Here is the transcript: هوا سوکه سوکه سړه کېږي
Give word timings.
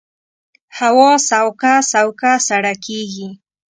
هوا 0.77 1.11
سوکه 1.29 1.73
سوکه 1.91 2.31
سړه 2.47 2.73
کېږي 2.85 3.27